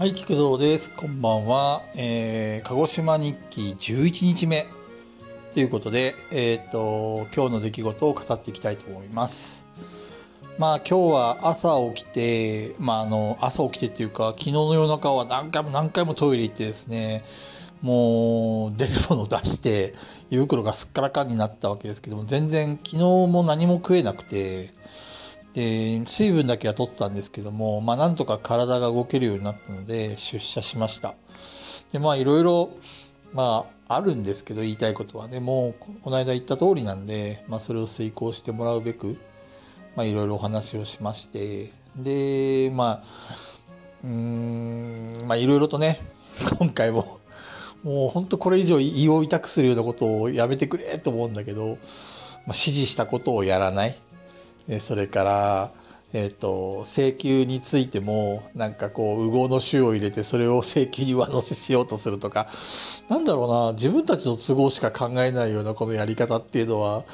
[0.00, 0.90] はい、菊蔵です。
[0.96, 1.82] こんばんは。
[1.94, 4.66] えー、鹿児島日記11日目
[5.52, 9.66] ということで、えっ、と、今日の出来事を語っていきたいと思います。
[10.56, 17.22] まあ今日は朝起きて、まああの、朝起きてっていうか、昨日の夜中は何回も何回もトイレ行ってですね、
[17.82, 19.92] もう出るもの出して、
[20.30, 24.72] 胃袋がすっからかんになったわけですけども、全然昨日も何も食えなくて、
[25.54, 31.14] で水分だけは取ってたんですけども、まあ、なんとか体が動けるようになったので出社しました。
[31.92, 32.70] でまあいろいろ
[33.32, 35.26] まああるんですけど言いたいことは。
[35.28, 39.16] ねもこの間言った通りなんで、まあ、それを遂行してもらうべく
[39.96, 41.72] まあいろいろお話をしまして。
[41.96, 43.04] でまあ
[44.04, 46.00] うんまあいろいろとね
[46.58, 47.18] 今回も
[47.82, 51.76] もう本当これ以上胃を痛くするようなことをやめてくれと思うんだけど、まあ、
[52.48, 53.96] 指示したことをやらない。
[54.80, 55.72] それから、
[56.12, 62.48] えっ、と、請求についても、なんかこう、右合の種を入れて、それを請求に上乗せしようとするとか、
[63.08, 67.04] なんだろうな、自分たちの都合しか考えないようなこのやり方っていうのは、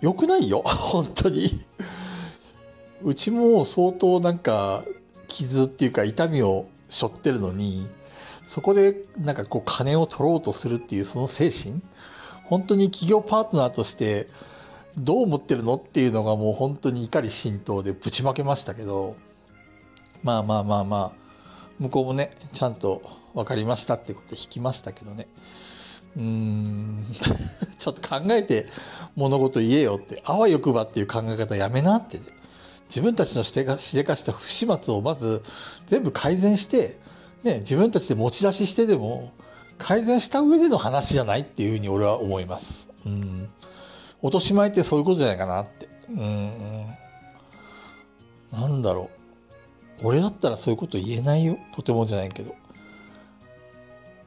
[0.00, 1.60] 良くないよ、 本当に。
[3.02, 4.84] うちも相当なんか、
[5.26, 7.88] 傷っていうか痛みを背負ってるのに、
[8.52, 11.80] そこでなんかこう金を取ろうとするっていうその精神
[12.44, 14.28] 本当に企業パートナーとして
[14.98, 15.74] どう思ってるの？
[15.76, 19.16] っていうのがもう本当に怒り心頭でぶちまけましたけど
[20.22, 21.12] まあまあまあまあ
[21.78, 23.02] 向こうもねちゃんと
[23.34, 25.28] 分かりましたってことで引きましたけどね。
[26.16, 27.06] うーん。
[27.78, 28.66] ちょっと考えて
[29.16, 32.24] 物事言えよってあわよくばっていう考え方やめなって、ね、
[32.88, 35.42] 自分たちのしでかしでかした不始末をまず
[35.86, 36.98] 全部改善して、
[37.42, 39.32] ね、自分たちで持ち出ししてでも
[39.78, 42.88] 改善した上での話じゃないっていうふうに俺は思います。
[43.04, 43.48] うん。
[44.22, 45.88] 落とし前ってそういうことじゃないかなって。
[46.08, 46.86] うん。
[48.52, 49.10] なんだろ
[50.02, 50.06] う。
[50.06, 51.58] 俺だったらそういうこと言えないよ。
[51.74, 52.54] とてもじゃないけど。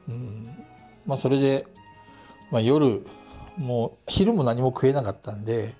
[0.08, 0.48] うん。
[1.06, 1.66] まあそれで、
[2.50, 3.06] まあ夜、
[3.56, 5.74] もう昼も何も食えなかったんで、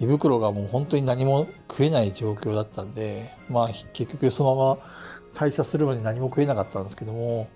[0.00, 4.78] 胃袋がもう本当に何も食えない状況だったんで、まあ結局そのまま
[5.34, 7.48] 退社するまで何も食えなかったんですけども、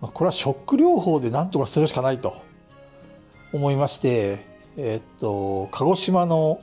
[0.00, 2.36] まあ、これはショック療法で何とかするしかないと
[3.52, 6.60] 思いまして、えっと、鹿児島の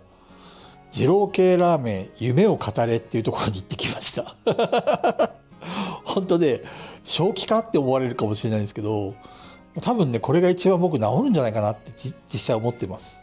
[0.92, 4.36] 二郎系ラーメン夢を語れっていうところに行ってきました。
[6.04, 6.62] 本当ね、
[7.04, 9.14] 正気かって思われるかもしれないんですけど、
[9.82, 11.92] 多分ね、これが一番僕治るんじゃないかなって
[12.32, 13.22] 実際思ってます。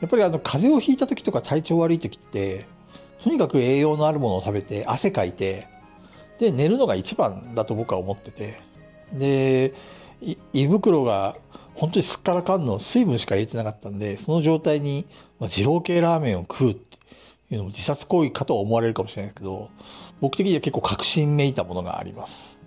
[0.00, 2.66] やっぱりあの、風邪をひいた時とか体調悪い時って、
[3.24, 5.66] とにかく栄養のあるものを食べて、汗かいて、
[6.38, 8.60] で、寝るのが一番だと僕は思ってて、
[9.12, 9.74] で、
[10.52, 11.34] 胃袋が
[11.76, 15.06] 本当にすっからかんの水分しか入れてなかったんで、その状態に、
[15.38, 16.96] まあ、二郎系ラーメンを食うって
[17.50, 19.70] いうのも自殺行為かと思われるかもしれないですけど、
[20.20, 22.58] 僕的には結構確信めいたものがあります。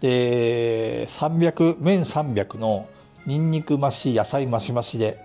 [0.00, 2.88] で、300、麺300の
[3.26, 5.24] ニンニク増し、野菜増し増しで、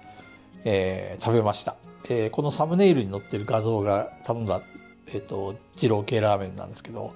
[0.66, 1.78] えー食べました。
[2.10, 4.62] えーこのサムネイルに載ってる画像が頼んだ、
[5.14, 7.14] えっ、と、二郎系ラーメンなんですけど、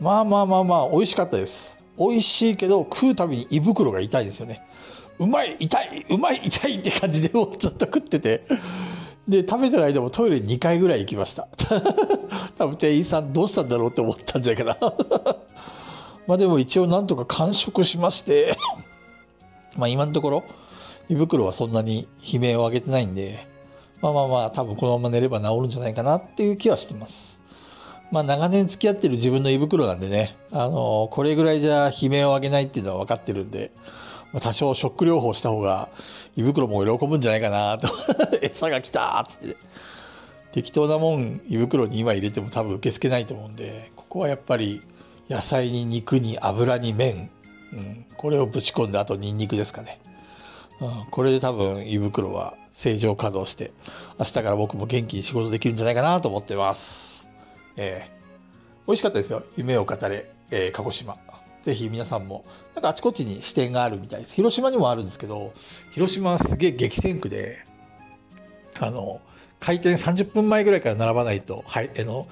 [0.00, 1.76] まあまあまあまあ、美味しかったです。
[1.98, 4.64] 美味しいけど、食うたびに胃袋が痛いですよね。
[5.18, 8.44] うまい痛いうまい痛いって感じでもうずっと食ってて。
[9.28, 11.48] で食べてる間もトイレ2回ぐらい行きました。
[12.56, 14.94] 多分店員さんどうしたんだろうって思ったんじゃないかな
[16.26, 18.56] まあでも一応なんとか完食しまして。
[19.76, 20.44] まあ今のところ
[21.10, 23.46] 胃袋はそんなに悲鳴を上げてないんで。
[24.00, 27.37] まあまあまあ多分このまま寝れば治るんじゃないかなっていう気はしてます。
[28.10, 30.36] まあ長年付き合ってる自分の胃袋なんでね。
[30.50, 33.70] あのこれぐらいじゃ悲鳴を上げないっていうのは分かってるんで
[34.32, 35.88] まあ多少ショック療法した方が
[36.36, 37.88] 胃袋も喜ぶんじゃないかなと。
[38.40, 39.56] 餌が来たっつって。
[40.52, 44.82] 適当なもん胃袋に今入れても多分受け付けないと思うんでここはやっぱり
[45.28, 47.30] 野菜に肉に油に麺、
[47.72, 50.00] うん、これをぶち込んであとニンニクですかね、
[50.80, 53.72] うん、これで多分胃袋は正常稼働して
[54.18, 57.17] 明日から僕も元気に仕事できるんじゃないかなと思ってます。
[57.78, 58.18] ええ
[58.86, 61.16] 美味しかったですよ夢を語れ、えー鹿児島
[61.68, 64.34] ぜひ皆さんも、なんかあちこちに支店があるみたいです。
[64.34, 65.52] 広島にもあるんですけど、
[65.92, 67.58] 広島はすげえ激戦区で、
[68.80, 69.20] あの、
[69.60, 72.26] 開店30分前ぐらいから並ばないと、はい、あの、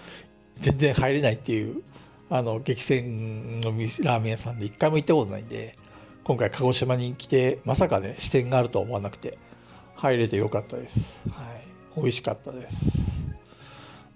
[0.60, 1.82] 全然入れないっていう、
[2.31, 5.76] あの、激戦のラーメン屋さんで一回も行ったことないんで、
[6.25, 9.37] 今回鹿児島に来て、まさかね、支店があるとは思わなくて、
[9.96, 11.20] 入れてよかったです。
[11.31, 11.46] はい。
[12.00, 13.06] 美味しかったです。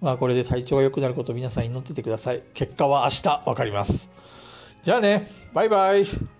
[0.00, 2.42] まあこれで体調が良くなることを皆さん祈っててください。
[2.54, 4.08] 結果は明日わかります。
[4.82, 6.39] じゃあね、バイバイ。